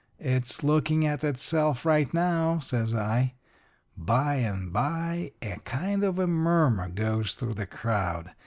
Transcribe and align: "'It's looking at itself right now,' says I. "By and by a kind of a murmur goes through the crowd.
"'It's 0.17 0.63
looking 0.63 1.05
at 1.05 1.23
itself 1.23 1.85
right 1.85 2.11
now,' 2.11 2.57
says 2.57 2.95
I. 2.95 3.35
"By 3.95 4.37
and 4.37 4.73
by 4.73 5.31
a 5.43 5.57
kind 5.57 6.03
of 6.03 6.17
a 6.17 6.25
murmur 6.25 6.89
goes 6.89 7.35
through 7.35 7.53
the 7.53 7.67
crowd. 7.67 8.31